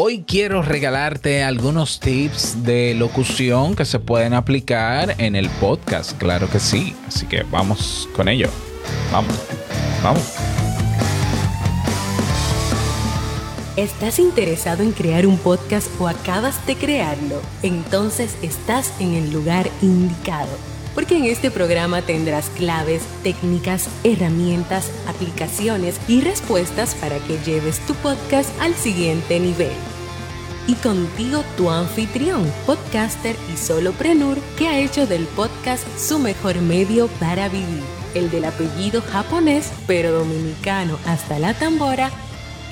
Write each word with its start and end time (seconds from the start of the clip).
Hoy 0.00 0.22
quiero 0.24 0.62
regalarte 0.62 1.42
algunos 1.42 1.98
tips 1.98 2.62
de 2.62 2.94
locución 2.94 3.74
que 3.74 3.84
se 3.84 3.98
pueden 3.98 4.32
aplicar 4.32 5.16
en 5.18 5.34
el 5.34 5.50
podcast, 5.50 6.16
claro 6.18 6.48
que 6.48 6.60
sí. 6.60 6.94
Así 7.08 7.26
que 7.26 7.42
vamos 7.42 8.08
con 8.14 8.28
ello. 8.28 8.48
Vamos, 9.10 9.34
vamos. 10.00 10.22
¿Estás 13.74 14.20
interesado 14.20 14.84
en 14.84 14.92
crear 14.92 15.26
un 15.26 15.36
podcast 15.36 15.88
o 16.00 16.06
acabas 16.06 16.64
de 16.68 16.76
crearlo? 16.76 17.42
Entonces 17.64 18.36
estás 18.40 18.94
en 19.00 19.14
el 19.14 19.32
lugar 19.32 19.68
indicado 19.82 20.78
porque 20.98 21.16
en 21.16 21.26
este 21.26 21.52
programa 21.52 22.02
tendrás 22.02 22.50
claves, 22.50 23.02
técnicas, 23.22 23.88
herramientas, 24.02 24.90
aplicaciones 25.06 26.00
y 26.08 26.22
respuestas 26.22 26.96
para 26.96 27.18
que 27.20 27.38
lleves 27.44 27.78
tu 27.86 27.94
podcast 27.94 28.50
al 28.60 28.74
siguiente 28.74 29.38
nivel. 29.38 29.70
Y 30.68 30.74
contigo 30.74 31.42
tu 31.56 31.70
anfitrión, 31.70 32.44
podcaster 32.66 33.34
y 33.50 33.56
soloprenur 33.56 34.36
que 34.58 34.68
ha 34.68 34.78
hecho 34.78 35.06
del 35.06 35.24
podcast 35.28 35.88
su 35.98 36.18
mejor 36.18 36.60
medio 36.60 37.08
para 37.18 37.48
vivir, 37.48 37.82
el 38.14 38.30
del 38.30 38.44
apellido 38.44 39.00
japonés 39.00 39.72
pero 39.86 40.12
dominicano 40.12 40.98
hasta 41.06 41.38
la 41.38 41.54
tambora, 41.54 42.10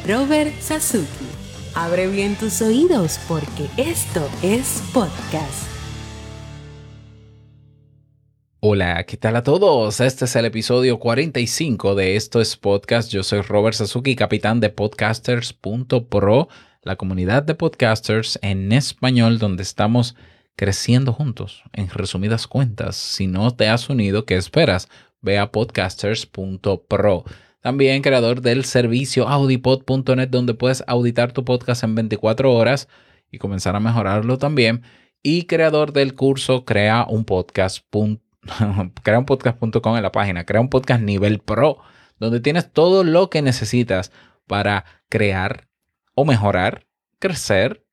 Robert 0.07 0.53
Sasuki. 0.61 1.07
Abre 1.75 2.09
bien 2.09 2.37
tus 2.37 2.61
oídos 2.61 3.19
porque 3.27 3.67
esto 3.79 4.29
es 4.43 4.83
podcast. 4.93 5.67
Hola, 8.61 9.05
¿qué 9.05 9.17
tal 9.17 9.37
a 9.37 9.43
todos? 9.43 10.01
Este 10.01 10.27
es 10.27 10.37
el 10.37 10.45
episodio 10.45 10.99
45 10.99 11.95
de 11.95 12.17
Esto 12.17 12.43
es 12.43 12.57
Podcast. 12.57 13.11
Yo 13.11 13.23
soy 13.23 13.41
Robert 13.41 13.77
Sasuki, 13.77 14.17
capitán 14.17 14.61
de 14.61 14.71
podcasters.pro, 14.71 16.49
la 16.87 16.95
comunidad 16.95 17.43
de 17.43 17.57
podcasters 17.57 18.39
en 18.43 18.71
español 18.71 19.41
donde 19.41 19.65
estamos 19.65 20.15
creciendo 20.55 21.13
juntos. 21.13 21.65
En 21.73 21.91
resumidas 21.91 22.47
cuentas, 22.47 22.95
si 22.95 23.27
no 23.27 23.51
te 23.51 23.69
has 23.69 23.91
unido, 23.91 24.25
¿qué 24.25 24.37
esperas? 24.37 24.89
Ve 25.21 25.37
a 25.37 25.51
podcasters.pro. 25.51 27.25
También 27.61 28.03
creador 28.03 28.41
del 28.41 28.65
servicio 28.65 29.27
audipod.net 29.27 30.29
donde 30.29 30.55
puedes 30.55 30.85
auditar 30.87 31.33
tu 31.33 31.45
podcast 31.45 31.83
en 31.83 31.97
24 31.97 32.55
horas 32.55 32.89
y 33.33 33.39
comenzar 33.39 33.75
a 33.75 33.81
mejorarlo 33.81 34.39
también. 34.39 34.83
Y 35.25 35.47
creador 35.47 35.93
del 35.93 36.15
curso 36.15 36.65
Crea 36.65 37.05
un 37.09 37.25
podcast.net 37.25 38.21
creaunpodcast.com 39.03 39.97
en 39.97 40.03
la 40.05 40.13
página, 40.13 40.47
crea 40.47 40.61
un 40.61 40.71
podcast 40.71 41.03
nivel 41.03 41.41
pro, 41.41 41.79
donde 42.21 42.39
tienes 42.39 42.73
todo 42.73 43.03
lo 43.03 43.29
que 43.29 43.43
necesitas 43.43 44.13
para 44.47 44.85
crear 45.09 45.67
o 46.17 46.25
mejorar, 46.25 46.87
crecer 47.21 47.85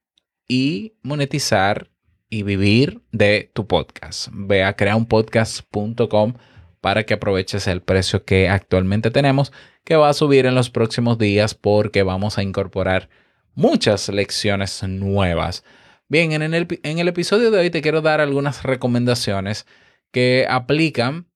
y 0.47 0.95
monetizar 1.03 1.91
y 2.29 2.41
vivir 2.41 3.01
de 3.11 3.51
tu 3.53 3.67
podcast. 3.67 4.29
Ve 4.31 4.63
a 4.63 4.75
creaunpodcast.com 4.75 6.33
para 6.81 7.03
que 7.03 7.13
aproveches 7.13 7.67
el 7.67 7.81
precio 7.81 8.25
que 8.25 8.49
actualmente 8.49 9.11
tenemos, 9.11 9.51
que 9.83 9.97
va 9.97 10.09
a 10.09 10.13
subir 10.13 10.45
en 10.45 10.55
los 10.55 10.69
próximos 10.69 11.17
días 11.17 11.53
porque 11.53 12.01
vamos 12.01 12.37
a 12.37 12.43
incorporar 12.43 13.09
muchas 13.55 14.09
lecciones 14.09 14.81
nuevas. 14.83 15.63
Bien, 16.07 16.31
en 16.31 16.53
el, 16.53 16.79
en 16.83 16.99
el 16.99 17.07
episodio 17.09 17.51
de 17.51 17.59
hoy 17.59 17.69
te 17.69 17.81
quiero 17.81 18.01
dar 18.01 18.21
algunas 18.21 18.63
recomendaciones 18.63 19.67
que 20.11 20.47
aplican, 20.49 21.27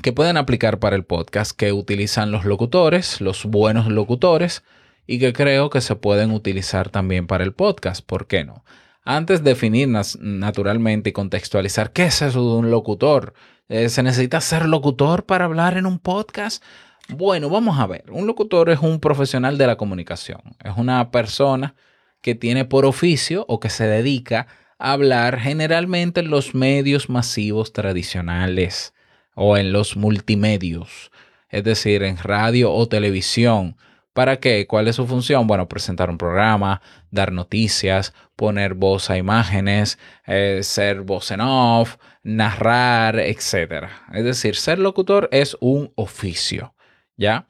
que 0.00 0.12
pueden 0.12 0.36
aplicar 0.36 0.78
para 0.78 0.94
el 0.94 1.04
podcast, 1.04 1.56
que 1.56 1.72
utilizan 1.72 2.30
los 2.30 2.44
locutores, 2.44 3.20
los 3.20 3.44
buenos 3.46 3.88
locutores, 3.88 4.62
y 5.06 5.18
que 5.18 5.32
creo 5.32 5.70
que 5.70 5.80
se 5.80 5.96
pueden 5.96 6.30
utilizar 6.30 6.88
también 6.88 7.26
para 7.26 7.44
el 7.44 7.52
podcast. 7.52 8.04
¿Por 8.04 8.26
qué 8.26 8.44
no? 8.44 8.64
Antes 9.04 9.44
de 9.44 9.50
definir 9.50 9.88
naturalmente 10.20 11.10
y 11.10 11.12
contextualizar 11.12 11.92
qué 11.92 12.04
es 12.04 12.22
eso 12.22 12.40
de 12.40 12.56
un 12.56 12.70
locutor, 12.70 13.34
eh, 13.68 13.88
¿se 13.88 14.02
necesita 14.02 14.40
ser 14.40 14.66
locutor 14.66 15.26
para 15.26 15.44
hablar 15.44 15.76
en 15.76 15.86
un 15.86 15.98
podcast? 15.98 16.62
Bueno, 17.08 17.50
vamos 17.50 17.78
a 17.78 17.86
ver. 17.86 18.04
Un 18.10 18.26
locutor 18.26 18.70
es 18.70 18.80
un 18.80 19.00
profesional 19.00 19.58
de 19.58 19.66
la 19.66 19.76
comunicación. 19.76 20.40
Es 20.62 20.72
una 20.76 21.10
persona 21.10 21.74
que 22.22 22.34
tiene 22.34 22.64
por 22.64 22.86
oficio 22.86 23.44
o 23.48 23.60
que 23.60 23.68
se 23.68 23.86
dedica 23.86 24.46
hablar 24.78 25.38
generalmente 25.38 26.20
en 26.20 26.30
los 26.30 26.54
medios 26.54 27.10
masivos 27.10 27.72
tradicionales 27.72 28.94
o 29.34 29.56
en 29.56 29.72
los 29.72 29.96
multimedios, 29.96 31.10
es 31.50 31.64
decir, 31.64 32.02
en 32.02 32.16
radio 32.16 32.72
o 32.72 32.88
televisión. 32.88 33.76
¿Para 34.14 34.38
qué? 34.38 34.66
¿Cuál 34.68 34.86
es 34.86 34.96
su 34.96 35.06
función? 35.08 35.48
Bueno, 35.48 35.68
presentar 35.68 36.08
un 36.08 36.18
programa, 36.18 36.80
dar 37.10 37.32
noticias, 37.32 38.14
poner 38.36 38.74
voz 38.74 39.10
a 39.10 39.18
imágenes, 39.18 39.98
eh, 40.26 40.60
ser 40.62 41.00
voz 41.00 41.32
en 41.32 41.40
off, 41.40 41.96
narrar, 42.22 43.18
etc. 43.18 43.88
Es 44.12 44.24
decir, 44.24 44.54
ser 44.54 44.78
locutor 44.78 45.28
es 45.32 45.56
un 45.60 45.92
oficio, 45.96 46.76
¿ya? 47.16 47.48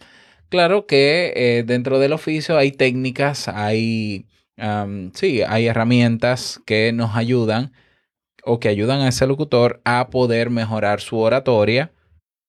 Claro 0.48 0.86
que 0.86 1.34
eh, 1.36 1.64
dentro 1.64 1.98
del 1.98 2.14
oficio 2.14 2.56
hay 2.56 2.72
técnicas, 2.72 3.48
hay 3.48 4.26
sí, 5.14 5.42
hay 5.42 5.66
herramientas 5.66 6.60
que 6.64 6.92
nos 6.92 7.16
ayudan 7.16 7.72
o 8.44 8.60
que 8.60 8.68
ayudan 8.68 9.00
a 9.00 9.08
ese 9.08 9.26
locutor 9.26 9.82
a 9.84 10.08
poder 10.10 10.48
mejorar 10.48 11.00
su 11.00 11.18
oratoria 11.18 11.92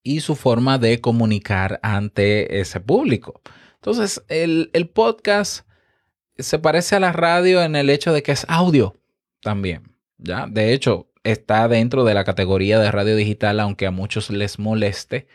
y 0.03 0.21
su 0.21 0.35
forma 0.35 0.77
de 0.77 1.01
comunicar 1.01 1.79
ante 1.83 2.61
ese 2.61 2.79
público. 2.79 3.41
Entonces, 3.85 4.23
el, 4.29 4.72
el 4.73 4.90
podcast 4.90 5.63
se 6.40 6.57
parece 6.57 6.96
a 6.96 7.00
la 7.00 7.12
radio 7.12 7.62
en 7.62 7.75
el 7.75 7.91
hecho 7.91 8.13
de 8.13 8.23
que 8.23 8.31
es 8.31 8.44
audio 8.50 8.96
también. 9.44 9.96
¿ya? 10.18 10.47
De 10.50 10.73
hecho, 10.73 11.12
está 11.23 11.68
dentro 11.68 12.03
de 12.03 12.16
la 12.16 12.24
categoría 12.24 12.79
de 12.79 12.90
radio 12.90 13.16
digital, 13.16 13.59
aunque 13.59 13.85
a 13.85 13.91
muchos 13.91 14.31
les 14.31 14.57
moleste, 14.57 15.28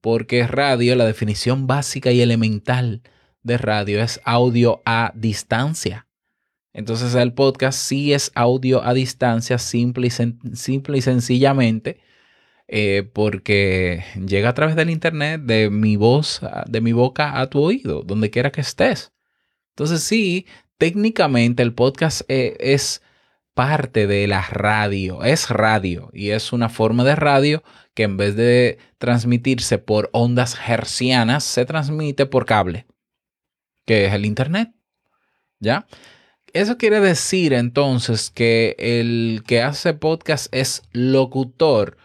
porque 0.00 0.46
radio, 0.46 0.94
la 0.94 1.04
definición 1.04 1.66
básica 1.66 2.12
y 2.12 2.20
elemental 2.20 3.02
de 3.42 3.58
radio 3.58 4.00
es 4.00 4.20
audio 4.22 4.82
a 4.84 5.10
distancia. 5.16 6.06
Entonces 6.72 7.12
el 7.16 7.32
podcast 7.32 7.76
sí 7.76 8.12
es 8.12 8.30
audio 8.36 8.84
a 8.84 8.94
distancia, 8.94 9.58
simple 9.58 10.06
y, 10.06 10.54
simple 10.54 10.98
y 10.98 11.02
sencillamente, 11.02 11.98
eh, 12.68 13.08
porque 13.12 14.04
llega 14.26 14.48
a 14.48 14.54
través 14.54 14.76
del 14.76 14.90
internet 14.90 15.42
de 15.42 15.70
mi 15.70 15.96
voz, 15.96 16.40
de 16.66 16.80
mi 16.80 16.92
boca 16.92 17.40
a 17.40 17.48
tu 17.48 17.62
oído, 17.62 18.02
donde 18.02 18.30
quiera 18.30 18.52
que 18.52 18.60
estés. 18.60 19.12
Entonces 19.70 20.02
sí, 20.02 20.46
técnicamente 20.78 21.62
el 21.62 21.74
podcast 21.74 22.22
eh, 22.28 22.56
es 22.60 23.02
parte 23.54 24.06
de 24.06 24.26
la 24.26 24.42
radio, 24.42 25.24
es 25.24 25.48
radio 25.48 26.10
y 26.12 26.30
es 26.30 26.52
una 26.52 26.68
forma 26.68 27.04
de 27.04 27.16
radio 27.16 27.62
que 27.94 28.02
en 28.02 28.18
vez 28.18 28.36
de 28.36 28.78
transmitirse 28.98 29.78
por 29.78 30.10
ondas 30.12 30.58
hercianas, 30.68 31.44
se 31.44 31.64
transmite 31.64 32.26
por 32.26 32.44
cable, 32.44 32.86
que 33.86 34.06
es 34.06 34.12
el 34.12 34.26
internet. 34.26 34.72
¿Ya? 35.58 35.86
Eso 36.52 36.76
quiere 36.76 37.00
decir 37.00 37.54
entonces 37.54 38.30
que 38.30 38.76
el 38.78 39.42
que 39.46 39.62
hace 39.62 39.94
podcast 39.94 40.54
es 40.54 40.82
locutor. 40.92 41.96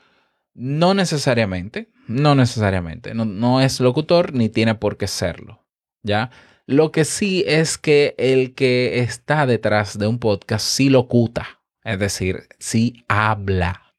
No 0.53 0.93
necesariamente, 0.93 1.89
no 2.07 2.35
necesariamente. 2.35 3.13
No, 3.13 3.61
es 3.61 3.79
locutor 3.79 4.33
ni 4.33 4.49
tiene 4.49 4.75
por 4.75 4.97
qué 4.97 5.07
serlo. 5.07 5.65
¿Ya? 6.03 6.31
Lo 6.65 6.91
que 6.91 7.05
sí 7.05 7.43
es 7.47 7.77
que 7.77 8.15
el 8.17 8.53
que 8.53 8.99
está 8.99 9.45
detrás 9.45 9.97
de 9.97 10.07
un 10.07 10.19
podcast 10.19 10.65
sí 10.65 10.89
locuta. 10.89 11.61
Es 11.83 11.99
decir, 11.99 12.47
sí 12.59 13.03
habla. 13.07 13.93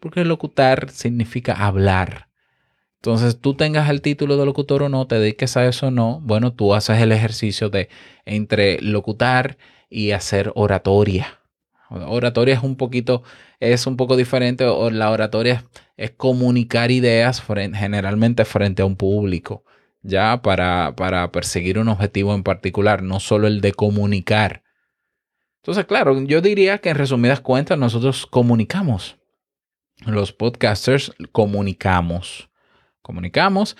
Porque 0.00 0.24
locutar 0.24 0.90
significa 0.90 1.52
hablar. 1.52 2.28
Entonces, 2.96 3.40
tú 3.40 3.54
tengas 3.54 3.90
el 3.90 4.00
título 4.00 4.36
de 4.36 4.46
locutor 4.46 4.84
o 4.84 4.88
no, 4.88 5.06
te 5.06 5.18
dediques 5.18 5.56
a 5.56 5.66
eso 5.66 5.88
o 5.88 5.90
no, 5.90 6.20
bueno, 6.22 6.52
tú 6.52 6.72
haces 6.72 7.00
el 7.00 7.10
ejercicio 7.10 7.68
de 7.68 7.88
entre 8.24 8.80
locutar 8.80 9.58
y 9.90 10.12
hacer 10.12 10.52
oratoria. 10.54 11.41
Oratoria 12.06 12.54
es 12.54 12.62
un 12.62 12.76
poquito, 12.76 13.22
es 13.60 13.86
un 13.86 13.96
poco 13.96 14.16
diferente. 14.16 14.64
La 14.90 15.10
oratoria 15.10 15.64
es, 15.96 16.10
comunicar 16.12 16.90
ideas 16.90 17.42
generalmente 17.46 18.44
frente 18.44 18.82
a 18.82 18.86
un 18.86 18.96
público, 18.96 19.64
ya 20.02 20.42
para, 20.42 20.94
para 20.96 21.30
perseguir 21.32 21.78
un 21.78 21.88
objetivo 21.88 22.34
en 22.34 22.42
particular, 22.42 23.02
no 23.02 23.20
solo 23.20 23.46
el 23.46 23.60
de 23.60 23.72
comunicar. 23.72 24.62
Entonces, 25.62 25.84
claro, 25.84 26.20
yo 26.22 26.40
diría 26.40 26.78
que 26.78 26.90
en 26.90 26.96
resumidas 26.96 27.40
cuentas 27.40 27.78
nosotros 27.78 28.26
comunicamos. 28.26 29.16
Los 30.04 30.32
podcasters 30.32 31.12
comunicamos 31.30 32.48
comunicamos, 33.02 33.76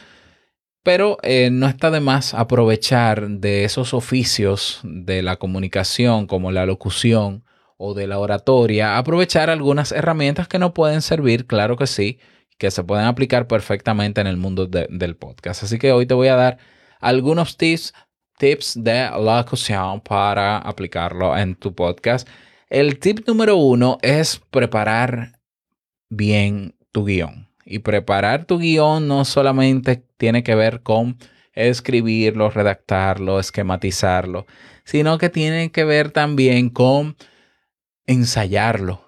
pero 0.82 1.16
eh, 1.22 1.48
no 1.50 1.68
está 1.68 1.90
de 1.90 2.00
más 2.00 2.34
aprovechar 2.34 3.28
de 3.28 3.64
esos 3.64 3.94
oficios 3.94 4.80
de 4.82 5.22
la 5.22 5.36
comunicación 5.36 6.26
como 6.26 6.50
la 6.50 6.66
locución 6.66 7.44
o 7.84 7.94
de 7.94 8.06
la 8.06 8.20
oratoria, 8.20 8.96
aprovechar 8.96 9.50
algunas 9.50 9.90
herramientas 9.90 10.46
que 10.46 10.60
nos 10.60 10.70
pueden 10.70 11.02
servir, 11.02 11.46
claro 11.46 11.76
que 11.76 11.88
sí, 11.88 12.20
que 12.56 12.70
se 12.70 12.84
pueden 12.84 13.06
aplicar 13.06 13.48
perfectamente 13.48 14.20
en 14.20 14.28
el 14.28 14.36
mundo 14.36 14.66
del 14.66 15.16
podcast. 15.16 15.64
Así 15.64 15.80
que 15.80 15.90
hoy 15.90 16.06
te 16.06 16.14
voy 16.14 16.28
a 16.28 16.36
dar 16.36 16.58
algunos 17.00 17.56
tips 17.56 17.92
tips 18.38 18.82
de 18.82 19.10
locución 19.10 20.00
para 20.00 20.58
aplicarlo 20.58 21.36
en 21.36 21.54
tu 21.54 21.74
podcast. 21.74 22.28
El 22.68 22.98
tip 22.98 23.26
número 23.26 23.56
uno 23.56 23.98
es 24.02 24.40
preparar 24.50 25.38
bien 26.08 26.74
tu 26.92 27.04
guion. 27.04 27.48
Y 27.64 27.80
preparar 27.80 28.44
tu 28.44 28.58
guion 28.58 29.08
no 29.08 29.24
solamente 29.24 30.04
tiene 30.16 30.42
que 30.42 30.54
ver 30.54 30.82
con 30.82 31.18
escribirlo, 31.52 32.50
redactarlo, 32.50 33.38
esquematizarlo, 33.38 34.46
sino 34.84 35.18
que 35.18 35.28
tiene 35.28 35.70
que 35.70 35.84
ver 35.84 36.10
también 36.10 36.70
con 36.70 37.16
ensayarlo. 38.06 39.04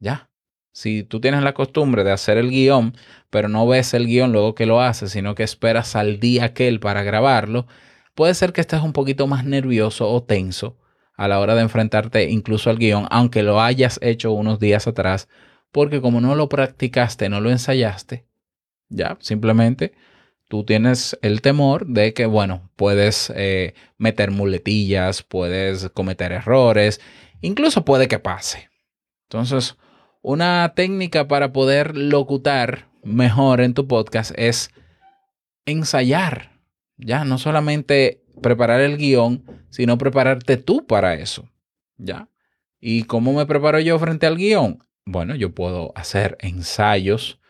¿Ya? 0.00 0.28
Si 0.72 1.02
tú 1.02 1.20
tienes 1.20 1.42
la 1.42 1.54
costumbre 1.54 2.04
de 2.04 2.12
hacer 2.12 2.38
el 2.38 2.50
guion, 2.50 2.94
pero 3.30 3.48
no 3.48 3.66
ves 3.66 3.94
el 3.94 4.06
guion 4.06 4.32
luego 4.32 4.54
que 4.54 4.66
lo 4.66 4.80
haces, 4.80 5.10
sino 5.10 5.34
que 5.34 5.42
esperas 5.42 5.96
al 5.96 6.20
día 6.20 6.44
aquel 6.44 6.78
para 6.78 7.02
grabarlo, 7.02 7.66
puede 8.14 8.34
ser 8.34 8.52
que 8.52 8.60
estés 8.60 8.82
un 8.82 8.92
poquito 8.92 9.26
más 9.26 9.44
nervioso 9.44 10.08
o 10.08 10.22
tenso 10.22 10.76
a 11.16 11.26
la 11.26 11.40
hora 11.40 11.56
de 11.56 11.62
enfrentarte 11.62 12.30
incluso 12.30 12.70
al 12.70 12.78
guion, 12.78 13.06
aunque 13.10 13.42
lo 13.42 13.60
hayas 13.60 13.98
hecho 14.02 14.32
unos 14.32 14.60
días 14.60 14.86
atrás, 14.86 15.28
porque 15.72 16.00
como 16.00 16.20
no 16.20 16.36
lo 16.36 16.48
practicaste, 16.48 17.28
no 17.28 17.40
lo 17.40 17.50
ensayaste, 17.50 18.24
ya, 18.88 19.18
simplemente 19.20 19.92
tú 20.48 20.64
tienes 20.64 21.18
el 21.22 21.42
temor 21.42 21.86
de 21.86 22.14
que, 22.14 22.26
bueno, 22.26 22.70
puedes 22.76 23.32
eh, 23.36 23.74
meter 23.98 24.30
muletillas, 24.30 25.22
puedes 25.22 25.90
cometer 25.90 26.32
errores, 26.32 27.00
incluso 27.40 27.84
puede 27.84 28.08
que 28.08 28.18
pase. 28.18 28.70
Entonces, 29.28 29.76
una 30.22 30.72
técnica 30.74 31.28
para 31.28 31.52
poder 31.52 31.96
locutar 31.96 32.88
mejor 33.02 33.60
en 33.60 33.74
tu 33.74 33.86
podcast 33.86 34.32
es 34.36 34.70
ensayar. 35.66 36.52
Ya, 36.96 37.24
no 37.24 37.38
solamente 37.38 38.24
preparar 38.42 38.80
el 38.80 38.96
guion, 38.96 39.44
sino 39.70 39.98
prepararte 39.98 40.56
tú 40.56 40.86
para 40.86 41.14
eso. 41.14 41.48
¿Ya? 41.96 42.28
¿Y 42.80 43.04
cómo 43.04 43.32
me 43.32 43.46
preparo 43.46 43.80
yo 43.80 43.98
frente 43.98 44.26
al 44.26 44.36
guion? 44.36 44.84
Bueno, 45.04 45.34
yo 45.34 45.54
puedo 45.54 45.92
hacer 45.94 46.36
ensayos, 46.40 47.40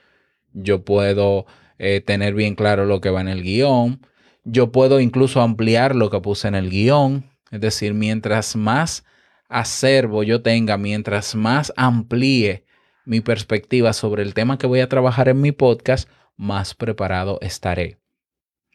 yo 0.53 0.85
puedo 0.85 1.47
eh, 1.79 2.01
tener 2.01 2.35
bien 2.35 2.55
claro 2.55 2.87
lo 2.87 3.01
que 3.01 3.11
va 3.11 3.21
en 3.21 3.29
el 3.29 3.43
guion. 3.43 4.01
Yo 4.45 4.73
puedo 4.73 5.01
incluso 5.01 5.41
ampliar 5.43 5.95
lo 5.95 6.11
que 6.11 6.21
puse 6.21 6.49
en 6.49 6.55
el 6.55 6.71
guion. 6.71 7.31
Es 7.51 7.61
decir, 7.61 7.95
mientras 7.95 8.57
más 8.57 9.05
acervo 9.49 10.23
yo 10.23 10.43
tenga, 10.43 10.77
mientras 10.77 11.35
más 11.35 11.73
amplíe 11.77 12.65
mi 13.05 13.21
perspectiva 13.21 13.93
sobre 13.93 14.23
el 14.23 14.35
tema 14.35 14.59
que 14.59 14.67
voy 14.67 14.81
a 14.81 14.89
trabajar 14.89 15.29
en 15.29 15.41
mi 15.41 15.53
podcast, 15.53 16.09
más 16.37 16.75
preparado 16.75 17.39
estaré. 17.41 17.99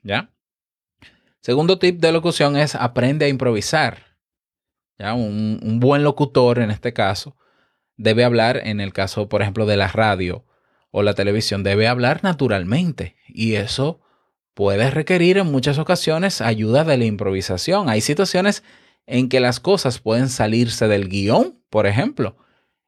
¿Ya? 0.02 0.32
Segundo 1.42 1.78
tip 1.78 2.00
de 2.00 2.12
locución 2.12 2.58
es 2.58 2.76
aprende 2.76 3.26
a 3.26 3.30
improvisar. 3.30 4.18
¿Ya? 4.98 5.14
Un, 5.14 5.60
un 5.64 5.80
buen 5.80 6.04
locutor, 6.04 6.60
en 6.60 6.72
este 6.72 6.94
caso, 6.94 7.38
debe 7.96 8.24
hablar, 8.24 8.62
en 8.64 8.82
el 8.82 8.92
caso, 8.92 9.30
por 9.30 9.42
ejemplo, 9.42 9.66
de 9.66 9.78
la 9.78 9.88
radio, 9.88 10.46
o 10.96 11.02
la 11.02 11.16
televisión 11.16 11.64
debe 11.64 11.88
hablar 11.88 12.24
naturalmente 12.24 13.16
y 13.28 13.56
eso 13.56 14.00
puede 14.54 14.92
requerir 14.92 15.40
en 15.40 15.52
muchas 15.52 15.80
ocasiones 15.80 16.40
ayuda 16.40 16.84
de 16.84 16.98
la 16.98 17.06
improvisación. 17.06 17.90
Hay 17.90 18.00
situaciones 18.00 18.64
en 19.06 19.30
que 19.30 19.40
las 19.40 19.60
cosas 19.60 20.00
pueden 20.00 20.30
salirse 20.30 20.88
del 20.88 21.10
guion, 21.10 21.60
por 21.70 21.88
ejemplo, 21.88 22.38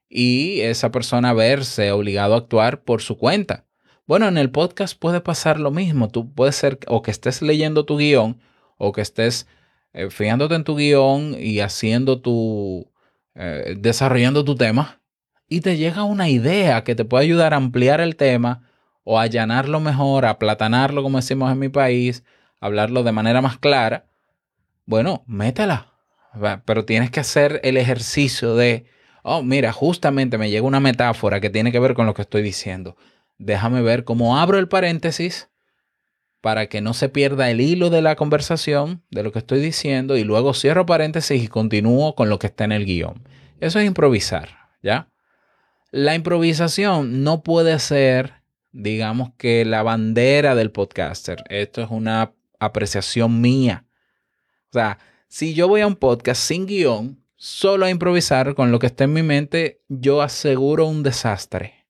y 0.09 0.61
esa 0.61 0.91
persona 0.91 1.33
verse 1.33 1.91
obligado 1.91 2.35
a 2.35 2.37
actuar 2.37 2.83
por 2.83 3.01
su 3.01 3.17
cuenta. 3.17 3.65
Bueno, 4.07 4.27
en 4.27 4.37
el 4.37 4.51
podcast 4.51 4.97
puede 4.97 5.19
pasar 5.21 5.59
lo 5.59 5.71
mismo. 5.71 6.09
Tú 6.09 6.31
puedes 6.33 6.55
ser 6.55 6.79
o 6.87 7.01
que 7.01 7.11
estés 7.11 7.41
leyendo 7.41 7.85
tu 7.85 7.97
guion 7.97 8.39
o 8.77 8.91
que 8.91 9.01
estés 9.01 9.47
eh, 9.93 10.09
fiándote 10.09 10.55
en 10.55 10.63
tu 10.63 10.75
guion 10.75 11.35
y 11.39 11.59
haciendo 11.59 12.21
tu, 12.21 12.91
eh, 13.33 13.75
desarrollando 13.77 14.45
tu 14.45 14.55
tema 14.55 15.01
y 15.47 15.61
te 15.61 15.77
llega 15.77 16.03
una 16.03 16.29
idea 16.29 16.83
que 16.83 16.95
te 16.95 17.05
puede 17.05 17.25
ayudar 17.25 17.53
a 17.53 17.57
ampliar 17.57 18.01
el 18.01 18.15
tema 18.15 18.63
o 19.03 19.19
a 19.19 19.23
allanarlo 19.23 19.79
mejor, 19.79 20.25
a 20.25 20.31
aplatanarlo, 20.31 21.03
como 21.03 21.17
decimos 21.17 21.51
en 21.51 21.59
mi 21.59 21.69
país, 21.69 22.23
hablarlo 22.59 23.03
de 23.03 23.11
manera 23.11 23.41
más 23.41 23.57
clara, 23.57 24.07
bueno, 24.85 25.23
métela. 25.27 25.94
Pero 26.65 26.85
tienes 26.85 27.11
que 27.11 27.19
hacer 27.19 27.59
el 27.63 27.77
ejercicio 27.77 28.55
de, 28.55 28.85
oh, 29.23 29.43
mira, 29.43 29.71
justamente 29.71 30.37
me 30.37 30.49
llega 30.49 30.65
una 30.65 30.79
metáfora 30.79 31.39
que 31.39 31.49
tiene 31.49 31.71
que 31.71 31.79
ver 31.79 31.93
con 31.93 32.05
lo 32.05 32.13
que 32.13 32.21
estoy 32.23 32.41
diciendo. 32.41 32.97
Déjame 33.37 33.81
ver 33.81 34.03
cómo 34.03 34.37
abro 34.37 34.57
el 34.59 34.67
paréntesis 34.67 35.49
para 36.41 36.67
que 36.67 36.79
no 36.79 36.93
se 36.93 37.09
pierda 37.09 37.49
el 37.49 37.59
hilo 37.59 37.89
de 37.89 38.03
la 38.03 38.15
conversación, 38.15 39.03
de 39.09 39.23
lo 39.23 39.31
que 39.31 39.39
estoy 39.39 39.59
diciendo, 39.59 40.15
y 40.15 40.23
luego 40.23 40.53
cierro 40.53 40.85
paréntesis 40.85 41.43
y 41.43 41.47
continúo 41.47 42.13
con 42.13 42.29
lo 42.29 42.37
que 42.37 42.47
está 42.47 42.65
en 42.65 42.71
el 42.71 42.85
guion. 42.85 43.27
Eso 43.59 43.79
es 43.79 43.87
improvisar, 43.87 44.49
¿ya? 44.83 45.09
La 45.91 46.13
improvisación 46.13 47.23
no 47.23 47.41
puede 47.41 47.79
ser, 47.79 48.43
digamos 48.71 49.31
que 49.37 49.65
la 49.65 49.81
bandera 49.81 50.53
del 50.53 50.71
podcaster. 50.71 51.43
Esto 51.49 51.81
es 51.81 51.89
una 51.89 52.33
apreciación 52.59 53.41
mía. 53.41 53.85
O 54.69 54.73
sea, 54.73 54.99
si 55.35 55.53
yo 55.53 55.67
voy 55.67 55.81
a 55.81 55.87
un 55.87 55.97
podcast 55.97 56.41
sin 56.41 56.65
guion, 56.65 57.21
solo 57.35 57.85
a 57.85 57.89
improvisar 57.89 58.55
con 58.55 58.71
lo 58.71 58.79
que 58.79 58.87
está 58.87 59.03
en 59.03 59.11
mi 59.11 59.21
mente, 59.21 59.81
yo 59.89 60.21
aseguro 60.21 60.85
un 60.85 61.03
desastre. 61.03 61.87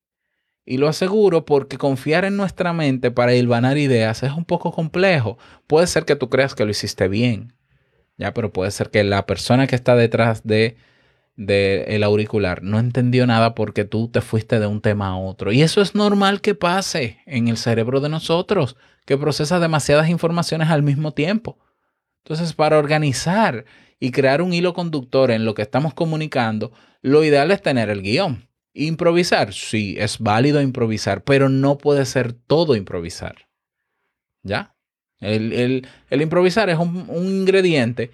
Y 0.66 0.78
lo 0.78 0.88
aseguro 0.88 1.46
porque 1.46 1.78
confiar 1.78 2.26
en 2.26 2.38
nuestra 2.38 2.74
mente 2.74 3.12
para 3.12 3.36
hilvanar 3.36 3.78
ideas 3.78 4.24
es 4.24 4.32
un 4.32 4.46
poco 4.46 4.72
complejo. 4.72 5.38
Puede 5.68 5.86
ser 5.86 6.06
que 6.06 6.16
tú 6.16 6.28
creas 6.28 6.56
que 6.56 6.66
lo 6.66 6.72
hiciste 6.72 7.08
bien, 7.08 7.54
ya, 8.18 8.34
pero 8.34 8.52
puede 8.52 8.72
ser 8.72 8.90
que 8.90 9.04
la 9.04 9.28
persona 9.28 9.68
que 9.68 9.76
está 9.76 9.96
detrás 9.96 10.42
de 10.44 10.78
del 11.36 12.04
auricular 12.04 12.64
no 12.64 12.80
entendió 12.80 13.28
nada 13.28 13.54
porque 13.54 13.86
tú 13.86 14.08
te 14.08 14.22
fuiste 14.22 14.60
de 14.60 14.66
un 14.66 14.82
tema 14.82 15.10
a 15.10 15.18
otro. 15.18 15.52
Y 15.52 15.62
eso 15.62 15.84
es 15.84 15.94
normal 15.94 16.42
que 16.42 16.56
pase 16.56 17.20
en 17.28 17.48
el 17.48 17.58
cerebro 17.58 18.00
de 18.02 18.10
nosotros, 18.10 18.76
que 19.06 19.20
procesa 19.20 19.60
demasiadas 19.60 20.10
informaciones 20.10 20.70
al 20.70 20.82
mismo 20.82 21.12
tiempo. 21.12 21.60
Entonces, 22.26 22.54
para 22.54 22.80
organizar 22.80 23.66
y 24.00 24.10
crear 24.10 24.42
un 24.42 24.52
hilo 24.52 24.74
conductor 24.74 25.30
en 25.30 25.46
lo 25.46 25.54
que 25.54 25.62
estamos 25.62 25.94
comunicando, 25.94 26.72
lo 27.04 27.24
ideal 27.24 27.52
es 27.52 27.62
tener 27.62 27.92
el 27.92 28.02
guion. 28.02 28.50
Improvisar, 28.74 29.54
sí, 29.54 29.96
es 30.00 30.18
válido 30.18 30.60
improvisar, 30.60 31.24
pero 31.24 31.50
no 31.50 31.78
puede 31.78 32.04
ser 32.06 32.34
todo 32.34 32.76
improvisar. 32.76 33.48
¿Ya? 34.42 34.76
El, 35.20 35.88
improvisar 36.10 36.72
es 36.72 36.80
un, 36.80 37.08
ingrediente 37.16 38.10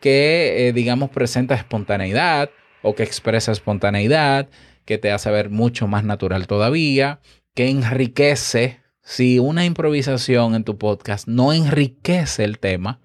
que, 0.00 0.66
eh, 0.66 0.72
digamos, 0.72 1.10
presenta 1.10 1.54
espontaneidad, 1.54 2.50
o 2.82 2.96
que 2.96 3.04
expresa 3.04 3.52
espontaneidad, 3.52 4.48
que 4.84 4.98
te 4.98 5.12
hace 5.12 5.30
ver 5.30 5.50
mucho 5.50 5.86
más 5.86 6.02
natural 6.02 6.48
todavía, 6.48 7.20
que 7.54 7.68
enriquece. 7.68 8.80
Si 9.02 9.38
una 9.38 9.64
improvisación 9.64 10.56
en 10.56 10.64
tu 10.64 10.78
podcast 10.78 11.28
no 11.28 11.52
enriquece 11.52 12.42
el 12.42 12.58
tema, 12.58 13.00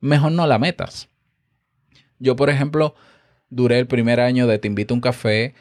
mejor 0.00 0.32
no 0.32 0.46
la 0.46 0.58
metas. 0.58 1.08
Yo, 2.18 2.36
por 2.36 2.50
ejemplo, 2.50 2.94
duré 3.50 3.78
el 3.78 3.86
primer 3.86 4.20
año 4.20 4.46
de 4.46 4.58
Te 4.58 4.68
invito 4.68 4.94
a 4.94 4.96
un 4.96 5.00
café 5.00 5.54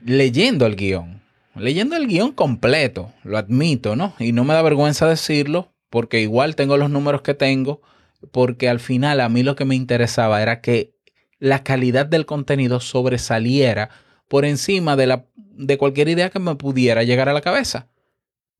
leyendo 0.00 0.66
el 0.66 0.76
guion, 0.76 1.22
leyendo 1.54 1.96
el 1.96 2.06
guion 2.06 2.32
completo, 2.32 3.12
lo 3.22 3.38
admito, 3.38 3.96
¿no? 3.96 4.14
Y 4.18 4.32
no 4.32 4.44
me 4.44 4.54
da 4.54 4.62
vergüenza 4.62 5.06
decirlo, 5.06 5.72
porque 5.90 6.20
igual 6.20 6.56
tengo 6.56 6.76
los 6.76 6.90
números 6.90 7.22
que 7.22 7.34
tengo, 7.34 7.82
porque 8.30 8.68
al 8.68 8.80
final 8.80 9.20
a 9.20 9.28
mí 9.28 9.42
lo 9.42 9.56
que 9.56 9.64
me 9.64 9.74
interesaba 9.74 10.42
era 10.42 10.60
que 10.60 10.94
la 11.38 11.62
calidad 11.62 12.06
del 12.06 12.26
contenido 12.26 12.80
sobresaliera 12.80 13.90
por 14.28 14.44
encima 14.44 14.96
de, 14.96 15.06
la, 15.06 15.26
de 15.34 15.76
cualquier 15.76 16.08
idea 16.08 16.30
que 16.30 16.38
me 16.38 16.54
pudiera 16.54 17.02
llegar 17.02 17.28
a 17.28 17.32
la 17.32 17.40
cabeza. 17.40 17.88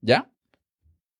¿Ya? 0.01 0.29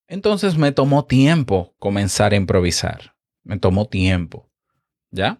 Entonces 0.08 0.58
me 0.58 0.72
tomó 0.72 1.06
tiempo 1.06 1.74
comenzar 1.80 2.34
a 2.34 2.36
improvisar. 2.36 3.13
Me 3.44 3.60
tomó 3.60 3.88
tiempo. 3.88 4.50
¿Ya? 5.12 5.40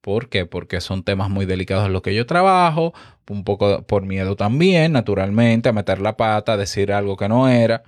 ¿Por 0.00 0.28
qué? 0.28 0.46
Porque 0.46 0.80
son 0.80 1.02
temas 1.02 1.28
muy 1.30 1.46
delicados 1.46 1.86
en 1.86 1.92
los 1.92 2.02
que 2.02 2.14
yo 2.14 2.26
trabajo, 2.26 2.94
un 3.28 3.44
poco 3.44 3.82
por 3.82 4.04
miedo 4.04 4.36
también, 4.36 4.92
naturalmente, 4.92 5.68
a 5.68 5.72
meter 5.72 6.00
la 6.00 6.16
pata, 6.16 6.54
a 6.54 6.56
decir 6.56 6.92
algo 6.92 7.16
que 7.16 7.28
no 7.28 7.48
era, 7.48 7.82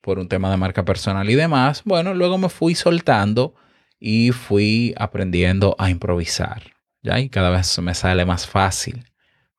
por 0.00 0.18
un 0.18 0.28
tema 0.28 0.50
de 0.50 0.56
marca 0.56 0.84
personal 0.84 1.28
y 1.30 1.34
demás. 1.34 1.82
Bueno, 1.84 2.14
luego 2.14 2.38
me 2.38 2.48
fui 2.48 2.74
soltando 2.74 3.54
y 4.00 4.32
fui 4.32 4.94
aprendiendo 4.96 5.76
a 5.78 5.90
improvisar. 5.90 6.62
¿ya? 7.02 7.20
Y 7.20 7.28
cada 7.28 7.50
vez 7.50 7.78
me 7.78 7.94
sale 7.94 8.24
más 8.24 8.46
fácil. 8.46 9.04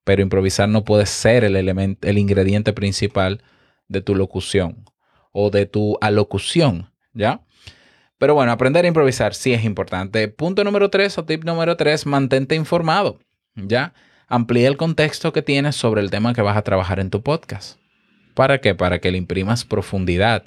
Pero 0.03 0.22
improvisar 0.22 0.70
no 0.70 0.84
puede 0.84 1.06
ser 1.06 1.44
el, 1.44 1.56
elemento, 1.56 2.08
el 2.08 2.18
ingrediente 2.18 2.74
principal 2.74 3.44
de 3.88 4.01
tu 4.01 4.15
locución 4.15 4.86
o 5.32 5.50
de 5.50 5.65
tu 5.65 5.98
alocución, 6.01 6.91
¿ya? 7.13 7.46
Pero 8.20 8.36
bueno, 8.36 8.52
aprender 8.52 8.86
a 8.86 8.88
improvisar 8.88 9.34
sí 9.34 9.54
es 9.54 9.64
importante. 9.64 10.28
Punto 10.28 10.64
número 10.64 10.92
tres 10.92 11.18
o 11.18 11.26
tip 11.26 11.44
número 11.44 11.76
tres, 11.76 12.06
mantente 12.06 12.54
informado, 12.54 13.18
¿ya? 13.56 13.94
Amplía 14.28 14.68
el 14.68 14.78
contexto 14.78 15.34
que 15.34 15.42
tienes 15.42 15.76
sobre 15.76 16.02
el 16.02 16.12
tema 16.12 16.36
que 16.36 16.44
vas 16.44 16.58
a 16.58 16.62
trabajar 16.62 17.00
en 17.00 17.10
tu 17.10 17.24
podcast. 17.24 17.80
¿Para 18.36 18.62
qué? 18.62 18.76
Para 18.76 19.00
que 19.00 19.10
le 19.10 19.18
imprimas 19.18 19.66
profundidad 19.66 20.44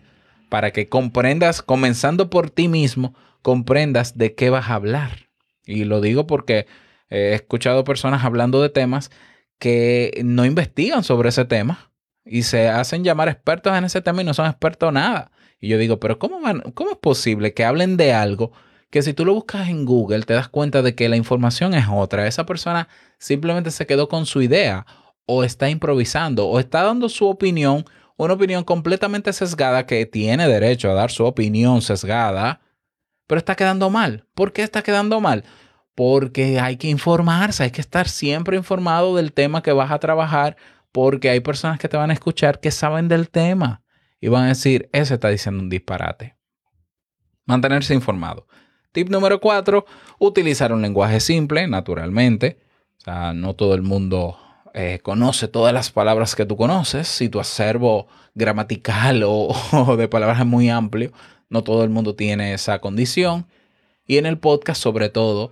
para 0.52 0.70
que 0.70 0.86
comprendas, 0.86 1.62
comenzando 1.62 2.28
por 2.28 2.50
ti 2.50 2.68
mismo, 2.68 3.14
comprendas 3.40 4.18
de 4.18 4.34
qué 4.34 4.50
vas 4.50 4.68
a 4.68 4.74
hablar. 4.74 5.30
Y 5.64 5.84
lo 5.84 6.02
digo 6.02 6.26
porque 6.26 6.66
he 7.08 7.32
escuchado 7.32 7.84
personas 7.84 8.22
hablando 8.22 8.60
de 8.60 8.68
temas 8.68 9.10
que 9.58 10.20
no 10.22 10.44
investigan 10.44 11.04
sobre 11.04 11.30
ese 11.30 11.46
tema 11.46 11.90
y 12.26 12.42
se 12.42 12.68
hacen 12.68 13.02
llamar 13.02 13.30
expertos 13.30 13.74
en 13.74 13.84
ese 13.84 14.02
tema 14.02 14.20
y 14.20 14.26
no 14.26 14.34
son 14.34 14.46
expertos 14.46 14.88
en 14.88 14.94
nada. 14.96 15.31
Y 15.62 15.68
yo 15.68 15.78
digo, 15.78 16.00
pero 16.00 16.18
¿cómo, 16.18 16.40
van, 16.40 16.60
¿cómo 16.74 16.90
es 16.90 16.96
posible 16.98 17.54
que 17.54 17.64
hablen 17.64 17.96
de 17.96 18.12
algo 18.12 18.50
que 18.90 19.00
si 19.00 19.14
tú 19.14 19.24
lo 19.24 19.32
buscas 19.32 19.68
en 19.68 19.84
Google 19.86 20.24
te 20.24 20.34
das 20.34 20.48
cuenta 20.48 20.82
de 20.82 20.96
que 20.96 21.08
la 21.08 21.16
información 21.16 21.72
es 21.72 21.86
otra? 21.88 22.26
Esa 22.26 22.44
persona 22.44 22.88
simplemente 23.18 23.70
se 23.70 23.86
quedó 23.86 24.08
con 24.08 24.26
su 24.26 24.42
idea 24.42 24.84
o 25.24 25.44
está 25.44 25.70
improvisando 25.70 26.48
o 26.48 26.58
está 26.58 26.82
dando 26.82 27.08
su 27.08 27.28
opinión 27.28 27.84
una 28.16 28.34
opinión 28.34 28.64
completamente 28.64 29.32
sesgada 29.32 29.86
que 29.86 30.04
tiene 30.04 30.48
derecho 30.48 30.90
a 30.90 30.94
dar 30.94 31.12
su 31.12 31.24
opinión 31.24 31.80
sesgada, 31.80 32.60
pero 33.28 33.38
está 33.38 33.54
quedando 33.54 33.88
mal. 33.88 34.26
¿Por 34.34 34.52
qué 34.52 34.62
está 34.62 34.82
quedando 34.82 35.20
mal? 35.20 35.44
Porque 35.94 36.58
hay 36.58 36.76
que 36.76 36.88
informarse, 36.88 37.62
hay 37.62 37.70
que 37.70 37.80
estar 37.80 38.08
siempre 38.08 38.56
informado 38.56 39.14
del 39.14 39.32
tema 39.32 39.62
que 39.62 39.72
vas 39.72 39.92
a 39.92 40.00
trabajar, 40.00 40.56
porque 40.90 41.30
hay 41.30 41.40
personas 41.40 41.78
que 41.78 41.88
te 41.88 41.96
van 41.96 42.10
a 42.10 42.14
escuchar 42.14 42.58
que 42.58 42.72
saben 42.72 43.06
del 43.06 43.30
tema 43.30 43.82
y 44.22 44.28
van 44.28 44.44
a 44.44 44.48
decir, 44.48 44.88
ese 44.92 45.14
está 45.14 45.28
diciendo 45.28 45.60
un 45.60 45.68
disparate. 45.68 46.36
Mantenerse 47.44 47.92
informado. 47.92 48.46
Tip 48.92 49.10
número 49.10 49.40
cuatro, 49.40 49.84
utilizar 50.20 50.72
un 50.72 50.80
lenguaje 50.80 51.18
simple, 51.18 51.66
naturalmente. 51.66 52.60
O 52.98 53.00
sea, 53.00 53.32
no 53.34 53.54
todo 53.54 53.74
el 53.74 53.82
mundo 53.82 54.38
eh, 54.74 55.00
conoce 55.02 55.48
todas 55.48 55.74
las 55.74 55.90
palabras 55.90 56.36
que 56.36 56.46
tú 56.46 56.56
conoces, 56.56 57.08
si 57.08 57.28
tu 57.28 57.40
acervo 57.40 58.06
gramatical 58.36 59.24
o, 59.26 59.52
de 59.98 60.06
palabras 60.06 60.38
es 60.38 60.46
muy 60.46 60.70
amplio, 60.70 61.12
no 61.50 61.64
todo 61.64 61.82
el 61.82 61.90
mundo 61.90 62.14
tiene 62.14 62.54
esa 62.54 62.78
condición. 62.78 63.46
Y 64.06 64.18
en 64.18 64.26
el 64.26 64.38
podcast, 64.38 64.80
sobre 64.80 65.08
todo, 65.08 65.50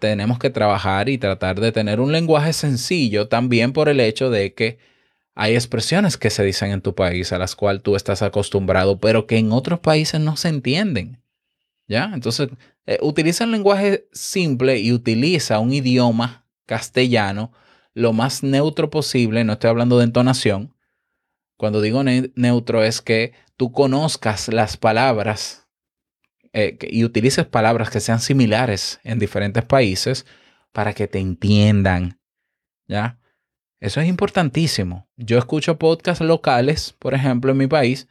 tenemos 0.00 0.40
que 0.40 0.50
trabajar 0.50 1.08
y 1.08 1.16
tratar 1.16 1.60
de 1.60 1.70
tener 1.70 2.00
un 2.00 2.10
lenguaje 2.10 2.52
sencillo 2.54 3.28
también 3.28 3.72
por 3.72 3.88
el 3.88 4.00
hecho 4.00 4.30
de 4.30 4.52
que 4.52 4.78
hay 5.34 5.54
expresiones 5.54 6.16
que 6.16 6.30
se 6.30 6.44
dicen 6.44 6.70
en 6.70 6.82
tu 6.82 6.94
país 6.94 7.32
a 7.32 7.38
las 7.38 7.56
cuales 7.56 7.82
tú 7.82 7.96
estás 7.96 8.22
acostumbrado, 8.22 8.98
pero 8.98 9.26
que 9.26 9.38
en 9.38 9.52
otros 9.52 9.80
países 9.80 10.20
no 10.20 10.36
se 10.36 10.48
entienden. 10.48 11.22
¿Ya? 11.86 12.10
Entonces, 12.14 12.48
eh, 12.86 12.98
utiliza 13.02 13.44
un 13.44 13.52
lenguaje 13.52 14.08
simple 14.12 14.78
y 14.78 14.92
utiliza 14.92 15.58
un 15.58 15.72
idioma 15.72 16.46
castellano 16.66 17.52
lo 17.94 18.12
más 18.12 18.42
neutro 18.42 18.90
posible, 18.90 19.44
no 19.44 19.54
estoy 19.54 19.70
hablando 19.70 19.98
de 19.98 20.04
entonación. 20.04 20.74
Cuando 21.56 21.80
digo 21.80 22.02
neutro 22.02 22.82
es 22.82 23.02
que 23.02 23.32
tú 23.56 23.72
conozcas 23.72 24.48
las 24.48 24.76
palabras 24.76 25.68
eh, 26.52 26.78
y 26.82 27.04
utilices 27.04 27.46
palabras 27.46 27.90
que 27.90 28.00
sean 28.00 28.20
similares 28.20 28.98
en 29.04 29.18
diferentes 29.18 29.64
países 29.64 30.26
para 30.72 30.94
que 30.94 31.06
te 31.06 31.18
entiendan. 31.18 32.18
¿Ya? 32.88 33.19
Eso 33.80 34.00
es 34.02 34.08
importantísimo. 34.08 35.08
Yo 35.16 35.38
escucho 35.38 35.78
podcasts 35.78 36.24
locales, 36.24 36.94
por 36.98 37.14
ejemplo, 37.14 37.52
en 37.52 37.58
mi 37.58 37.66
país, 37.66 38.08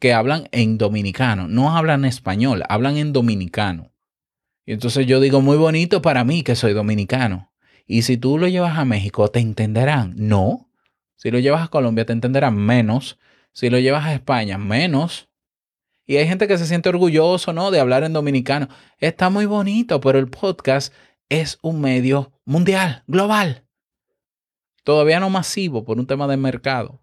que 0.00 0.12
hablan 0.12 0.48
en 0.50 0.78
dominicano. 0.78 1.46
No 1.46 1.76
hablan 1.76 2.04
español, 2.04 2.64
hablan 2.68 2.96
en 2.96 3.12
dominicano. 3.12 3.92
Y 4.66 4.72
entonces 4.72 5.06
yo 5.06 5.20
digo, 5.20 5.40
muy 5.40 5.56
bonito 5.56 6.02
para 6.02 6.24
mí 6.24 6.42
que 6.42 6.56
soy 6.56 6.72
dominicano. 6.72 7.52
Y 7.86 8.02
si 8.02 8.16
tú 8.16 8.36
lo 8.36 8.48
llevas 8.48 8.78
a 8.78 8.84
México, 8.84 9.28
¿te 9.28 9.38
entenderán? 9.38 10.14
No. 10.16 10.68
Si 11.14 11.30
lo 11.30 11.38
llevas 11.38 11.62
a 11.62 11.68
Colombia, 11.68 12.04
te 12.04 12.12
entenderán 12.12 12.56
menos. 12.56 13.18
Si 13.52 13.70
lo 13.70 13.78
llevas 13.78 14.06
a 14.06 14.14
España, 14.14 14.58
menos. 14.58 15.28
Y 16.04 16.16
hay 16.16 16.26
gente 16.26 16.48
que 16.48 16.58
se 16.58 16.66
siente 16.66 16.88
orgulloso, 16.88 17.52
¿no? 17.52 17.70
De 17.70 17.78
hablar 17.78 18.02
en 18.02 18.12
dominicano. 18.12 18.68
Está 18.98 19.30
muy 19.30 19.46
bonito, 19.46 20.00
pero 20.00 20.18
el 20.18 20.28
podcast 20.28 20.92
es 21.28 21.58
un 21.62 21.80
medio 21.80 22.32
mundial, 22.44 23.04
global. 23.06 23.64
Todavía 24.84 25.20
no 25.20 25.30
masivo 25.30 25.84
por 25.84 25.98
un 25.98 26.06
tema 26.06 26.26
de 26.26 26.36
mercado, 26.36 27.02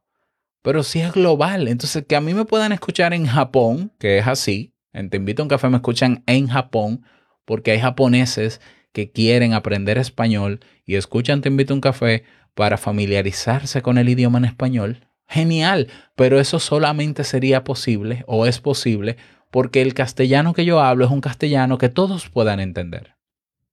pero 0.61 0.83
sí 0.83 0.99
es 0.99 1.13
global. 1.13 1.67
Entonces, 1.67 2.05
que 2.07 2.15
a 2.15 2.21
mí 2.21 2.33
me 2.33 2.45
puedan 2.45 2.71
escuchar 2.71 3.13
en 3.13 3.25
Japón, 3.25 3.93
que 3.99 4.17
es 4.17 4.27
así. 4.27 4.73
En 4.91 5.09
Te 5.09 5.17
invito 5.17 5.41
a 5.41 5.45
un 5.45 5.49
café, 5.49 5.69
me 5.69 5.77
escuchan 5.77 6.23
en 6.25 6.47
Japón, 6.47 7.05
porque 7.45 7.71
hay 7.71 7.79
japoneses 7.79 8.59
que 8.91 9.11
quieren 9.11 9.53
aprender 9.53 9.97
español 9.97 10.59
y 10.85 10.95
escuchan 10.95 11.41
Te 11.41 11.49
invito 11.49 11.73
a 11.73 11.75
un 11.75 11.81
café 11.81 12.23
para 12.53 12.77
familiarizarse 12.77 13.81
con 13.81 13.97
el 13.97 14.09
idioma 14.09 14.39
en 14.39 14.45
español, 14.45 15.07
genial, 15.27 15.87
pero 16.15 16.39
eso 16.39 16.59
solamente 16.59 17.23
sería 17.23 17.63
posible 17.63 18.23
o 18.27 18.45
es 18.45 18.59
posible 18.59 19.17
porque 19.51 19.81
el 19.81 19.93
castellano 19.93 20.53
que 20.53 20.65
yo 20.65 20.79
hablo 20.79 21.05
es 21.05 21.11
un 21.11 21.21
castellano 21.21 21.77
que 21.77 21.89
todos 21.89 22.29
puedan 22.29 22.59
entender. 22.59 23.15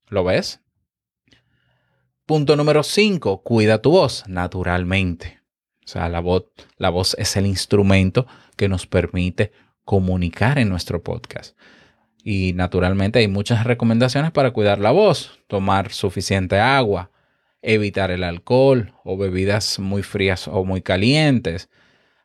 ¿Lo 0.09 0.25
ves? 0.25 0.61
Punto 2.27 2.57
número 2.57 2.83
5. 2.83 3.43
Cuida 3.45 3.81
tu 3.81 3.93
voz 3.93 4.25
naturalmente. 4.27 5.39
O 5.85 5.89
sea, 5.89 6.09
la 6.09 6.19
voz, 6.19 6.47
la 6.77 6.91
voz 6.91 7.15
es 7.21 7.37
el 7.37 7.47
instrumento 7.47 8.27
que 8.57 8.69
nos 8.69 8.89
permite 8.89 9.53
comunicar 9.85 10.59
en 10.59 10.69
nuestro 10.69 11.05
podcast. 11.05 11.57
Y 12.25 12.53
naturalmente 12.55 13.21
hay 13.21 13.29
muchas 13.29 13.63
recomendaciones 13.63 14.33
para 14.33 14.51
cuidar 14.51 14.81
la 14.81 14.91
voz. 14.91 15.39
Tomar 15.47 15.93
suficiente 15.93 16.59
agua, 16.59 17.13
evitar 17.63 18.11
el 18.11 18.25
alcohol 18.25 18.93
o 19.05 19.17
bebidas 19.17 19.79
muy 19.79 20.03
frías 20.03 20.49
o 20.49 20.65
muy 20.65 20.83
calientes. 20.83 21.71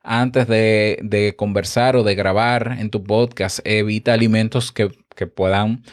Antes 0.01 0.48
de, 0.48 1.36
conversar 1.38 1.96
o 1.96 2.01
de 2.01 2.15
grabar 2.15 2.75
en 2.79 2.89
tu 2.89 3.03
podcast, 3.03 3.60
evita 3.65 4.13
alimentos 4.13 4.72
que, 4.72 4.89
puedan 5.27 5.84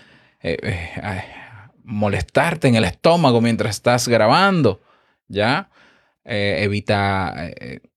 eh, 0.40 0.56
eh, 0.62 1.37
molestarte 1.88 2.68
en 2.68 2.76
el 2.76 2.84
estómago 2.84 3.40
mientras 3.40 3.76
estás 3.76 4.08
grabando. 4.08 4.80
¿Ya? 5.28 5.70
Eh, 6.24 6.58
evita 6.62 7.34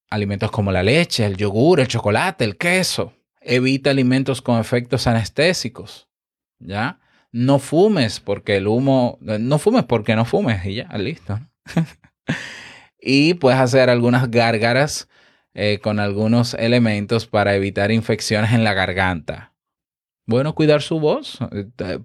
alimentos 0.10 0.51
como 0.51 0.71
la 0.71 0.83
leche, 0.83 1.25
el 1.25 1.38
yogur, 1.38 1.79
el 1.79 1.88
chocolate, 1.88 2.45
el 2.45 2.57
queso. 2.57 3.13
Evita 3.39 3.89
alimentos 3.89 4.41
con 4.41 4.60
efectos 4.60 5.07
anestésicos, 5.07 6.07
¿ya? 6.60 7.00
No 7.31 7.57
fumes 7.57 8.19
porque 8.19 8.57
el 8.57 8.67
humo, 8.67 9.17
no 9.21 9.57
fumes 9.57 9.86
porque 9.86 10.15
no 10.15 10.25
fumes 10.25 10.63
y 10.65 10.75
ya, 10.75 10.89
listo. 10.98 11.39
y 13.01 13.33
puedes 13.36 13.60
hacer 13.60 13.89
algunas 13.89 14.29
gárgaras 14.29 15.07
eh, 15.53 15.79
con 15.81 16.00
algunos 16.00 16.53
elementos 16.53 17.25
para 17.25 17.55
evitar 17.55 17.91
infecciones 17.91 18.51
en 18.51 18.63
la 18.63 18.74
garganta. 18.74 19.50
Bueno, 20.31 20.55
cuidar 20.55 20.81
su 20.81 20.97
voz. 20.97 21.39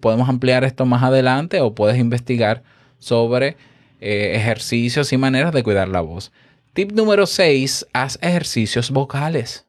Podemos 0.00 0.28
ampliar 0.28 0.64
esto 0.64 0.84
más 0.84 1.04
adelante 1.04 1.60
o 1.60 1.76
puedes 1.76 1.96
investigar 1.96 2.64
sobre 2.98 3.56
eh, 4.00 4.32
ejercicios 4.34 5.12
y 5.12 5.16
maneras 5.16 5.52
de 5.52 5.62
cuidar 5.62 5.86
la 5.86 6.00
voz. 6.00 6.32
Tip 6.72 6.90
número 6.90 7.26
6, 7.26 7.86
haz 7.92 8.18
ejercicios 8.20 8.90
vocales. 8.90 9.68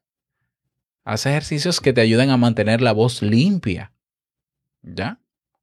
Haz 1.03 1.27
ejercicios 1.27 1.79
que 1.79 1.93
te 1.93 2.01
ayuden 2.01 2.31
a 2.31 2.37
mantener 2.37 2.81
la 2.81 2.93
voz 2.93 3.21
limpia. 3.21 3.91
¿Ya? 4.81 5.19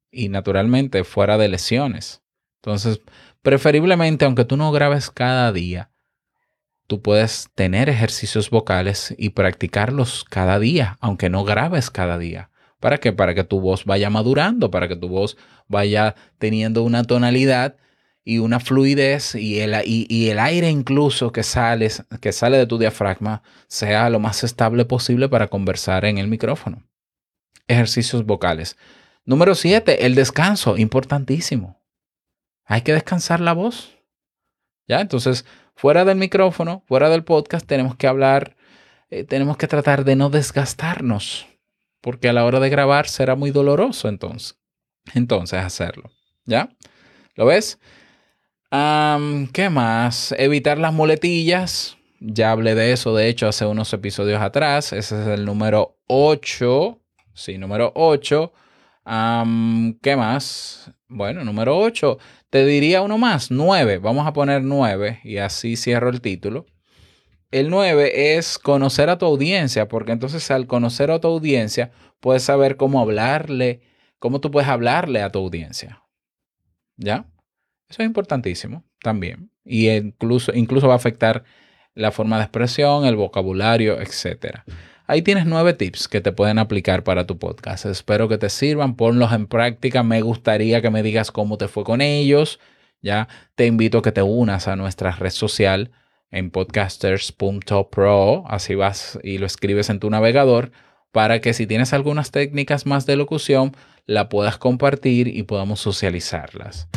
Y 0.09 0.29
naturalmente 0.29 1.03
fuera 1.03 1.37
de 1.37 1.49
lesiones. 1.49 2.21
Entonces, 2.61 3.01
preferiblemente, 3.41 4.23
aunque 4.23 4.45
tú 4.45 4.55
no 4.55 4.71
grabes 4.71 5.11
cada 5.11 5.51
día, 5.51 5.89
tú 6.87 7.01
puedes 7.01 7.49
tener 7.55 7.89
ejercicios 7.89 8.49
vocales 8.49 9.13
y 9.17 9.31
practicarlos 9.31 10.23
cada 10.23 10.59
día, 10.59 10.95
aunque 11.01 11.29
no 11.29 11.43
grabes 11.43 11.91
cada 11.91 12.17
día. 12.17 12.51
¿Para 12.79 12.97
qué? 12.97 13.13
Para 13.13 13.33
que 13.33 13.43
tu 13.43 13.59
voz 13.61 13.85
vaya 13.85 14.09
madurando, 14.09 14.69
para 14.71 14.87
que 14.87 14.95
tu 14.95 15.07
voz 15.07 15.37
vaya 15.67 16.15
teniendo 16.37 16.83
una 16.83 17.03
tonalidad 17.03 17.77
y 18.23 18.39
una 18.39 18.59
fluidez 18.59 19.35
y 19.35 19.59
el, 19.59 19.75
y, 19.85 20.29
el 20.29 20.39
aire 20.39 20.69
incluso 20.69 21.31
que, 21.31 21.43
sales, 21.43 22.03
que 22.21 22.31
sale 22.31 22.57
de 22.57 22.65
tu 22.65 22.79
diafragma 22.79 23.43
sea 23.67 24.09
lo 24.09 24.19
más 24.19 24.43
estable 24.43 24.83
posible 24.83 25.29
para 25.29 25.47
conversar 25.47 26.05
en 26.05 26.17
el 26.17 26.27
micrófono. 26.27 26.83
Ejercicios 27.67 28.25
vocales. 28.25 28.77
Número 29.25 29.55
7, 29.55 30.05
el 30.05 30.15
descanso, 30.15 30.77
importantísimo. 30.77 31.81
Hay 32.65 32.81
que 32.81 32.93
descansar 32.93 33.39
la 33.39 33.53
voz. 33.53 33.95
¿Ya? 34.87 35.01
Entonces, 35.01 35.45
fuera 35.75 36.05
del 36.05 36.17
micrófono, 36.17 36.83
fuera 36.87 37.09
del 37.09 37.23
podcast, 37.23 37.65
tenemos 37.65 37.95
que 37.95 38.07
hablar, 38.07 38.55
eh, 39.09 39.23
tenemos 39.23 39.57
que 39.57 39.67
tratar 39.67 40.03
de 40.03 40.15
no 40.15 40.29
desgastarnos, 40.29 41.47
porque 42.05 42.29
a 42.29 42.33
la 42.33 42.45
hora 42.45 42.59
de 42.59 42.69
grabar 42.69 43.07
será 43.07 43.33
muy 43.33 43.49
doloroso 43.49 44.09
entonces. 44.09 44.59
Entonces, 45.15 45.59
hacerlo. 45.59 46.11
¿Ya? 46.45 46.69
¿Lo 47.33 47.47
ves? 47.47 47.79
¿Qué 48.69 49.69
más? 49.71 50.35
Evitar 50.37 50.77
las 50.77 50.93
muletillas. 50.93 51.97
Ya 52.19 52.51
hablé 52.51 52.75
de 52.75 52.91
eso, 52.91 53.15
de 53.15 53.27
hecho, 53.27 53.47
hace 53.47 53.65
unos 53.65 53.91
episodios 53.91 54.39
atrás. 54.39 54.93
Ese 54.93 55.19
es 55.19 55.27
el 55.29 55.45
número 55.45 55.97
8. 56.05 57.01
Sí, 57.33 57.57
número 57.57 57.91
8. 57.95 58.53
¿Qué 59.03 60.15
más? 60.15 60.91
Bueno, 61.07 61.43
número 61.43 61.75
8. 61.75 62.19
Te 62.51 62.67
diría 62.67 63.01
uno 63.01 63.17
más, 63.17 63.49
9. 63.49 63.97
Vamos 63.97 64.27
a 64.27 64.33
poner 64.33 64.61
9 64.61 65.21
y 65.23 65.37
así 65.37 65.75
cierro 65.75 66.11
el 66.11 66.21
título. 66.21 66.67
El 67.51 67.69
9 67.69 68.37
es 68.37 68.57
conocer 68.57 69.09
a 69.09 69.17
tu 69.17 69.25
audiencia, 69.25 69.87
porque 69.87 70.11
entonces 70.11 70.49
al 70.51 70.67
conocer 70.67 71.11
a 71.11 71.19
tu 71.19 71.27
audiencia 71.27 71.91
puedes 72.19 72.43
saber 72.43 72.77
cómo 72.77 72.99
hablarle, 72.99 73.81
cómo 74.19 74.41
tú 74.41 74.51
puedes 74.51 74.69
hablarle 74.69 75.21
a 75.21 75.31
tu 75.31 75.39
audiencia. 75.39 76.03
¿Ya? 76.97 77.25
Eso 77.89 78.01
es 78.01 78.07
importantísimo 78.07 78.83
también. 79.01 79.51
Y 79.63 79.89
incluso, 79.89 80.53
incluso 80.53 80.87
va 80.87 80.93
a 80.93 80.97
afectar 80.97 81.43
la 81.93 82.11
forma 82.11 82.37
de 82.37 82.43
expresión, 82.43 83.05
el 83.05 83.15
vocabulario, 83.15 83.99
etc. 84.01 84.59
Ahí 85.07 85.21
tienes 85.21 85.45
nueve 85.45 85.73
tips 85.73 86.07
que 86.07 86.21
te 86.21 86.31
pueden 86.31 86.59
aplicar 86.59 87.03
para 87.03 87.25
tu 87.25 87.37
podcast. 87.37 87.85
Espero 87.85 88.27
que 88.27 88.37
te 88.37 88.49
sirvan, 88.49 88.95
ponlos 88.95 89.31
en 89.33 89.47
práctica. 89.47 90.03
Me 90.03 90.21
gustaría 90.21 90.81
que 90.81 90.89
me 90.89 91.03
digas 91.03 91.31
cómo 91.31 91.57
te 91.57 91.67
fue 91.67 91.83
con 91.83 92.01
ellos. 92.01 92.59
Ya 93.01 93.27
te 93.55 93.65
invito 93.67 93.99
a 93.99 94.01
que 94.01 94.11
te 94.11 94.23
unas 94.23 94.67
a 94.67 94.75
nuestra 94.75 95.11
red 95.11 95.29
social 95.29 95.91
en 96.31 96.51
podcasters.pro, 96.51 98.43
así 98.47 98.75
vas 98.75 99.19
y 99.23 99.37
lo 99.37 99.45
escribes 99.45 99.89
en 99.89 99.99
tu 99.99 100.09
navegador 100.09 100.71
para 101.11 101.39
que 101.39 101.53
si 101.53 101.65
tienes 101.65 101.93
algunas 101.93 102.31
técnicas 102.31 102.85
más 102.85 103.05
de 103.05 103.15
locución, 103.15 103.75
la 104.05 104.27
puedas 104.29 104.57
compartir 104.57 105.27
y 105.29 105.43
podamos 105.43 105.79
socializarlas. 105.79 106.87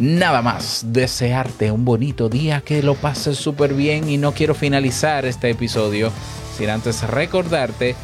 Nada 0.00 0.40
más, 0.40 0.86
desearte 0.88 1.70
un 1.70 1.84
bonito 1.84 2.28
día, 2.28 2.62
que 2.62 2.82
lo 2.82 2.94
pases 2.94 3.36
súper 3.36 3.74
bien 3.74 4.08
y 4.08 4.16
no 4.16 4.32
quiero 4.32 4.54
finalizar 4.54 5.26
este 5.26 5.50
episodio 5.50 6.10
sin 6.56 6.70
antes 6.70 7.02
recordarte 7.06 7.94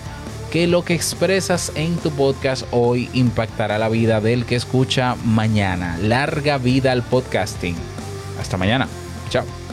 que 0.50 0.66
lo 0.66 0.84
que 0.84 0.94
expresas 0.94 1.72
en 1.74 1.96
tu 1.96 2.10
podcast 2.10 2.66
hoy 2.70 3.10
impactará 3.12 3.78
la 3.78 3.88
vida 3.88 4.20
del 4.20 4.46
que 4.46 4.56
escucha 4.56 5.14
mañana. 5.24 5.98
Larga 6.00 6.58
vida 6.58 6.92
al 6.92 7.02
podcasting. 7.02 7.76
Hasta 8.38 8.56
mañana. 8.56 8.88
Chao. 9.28 9.67